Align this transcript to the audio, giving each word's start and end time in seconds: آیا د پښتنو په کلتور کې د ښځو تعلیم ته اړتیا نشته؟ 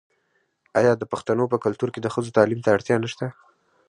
آیا 0.79 0.93
د 0.97 1.03
پښتنو 1.11 1.43
په 1.53 1.57
کلتور 1.63 1.89
کې 1.93 1.99
د 2.01 2.07
ښځو 2.13 2.35
تعلیم 2.37 2.59
ته 2.65 2.69
اړتیا 2.75 2.95
نشته؟ 3.03 3.25